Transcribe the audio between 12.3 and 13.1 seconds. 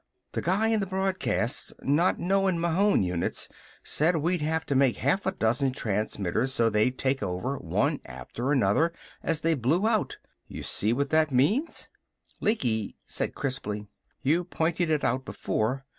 Lecky